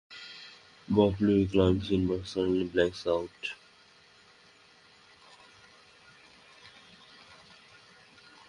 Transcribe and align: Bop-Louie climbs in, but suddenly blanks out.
Bop-Louie 0.89 1.45
climbs 1.45 1.91
in, 1.91 2.07
but 2.07 2.25
suddenly 2.25 2.63
blanks 2.65 3.05
out. 3.05 3.51